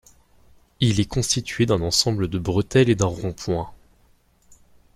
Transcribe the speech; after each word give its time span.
Il 0.79 0.99
est 0.99 1.05
constitué 1.05 1.67
d'un 1.67 1.79
ensemble 1.83 2.27
de 2.27 2.39
bretelles 2.39 2.89
et 2.89 2.95
d'un 2.95 3.05
rond-point. 3.05 3.71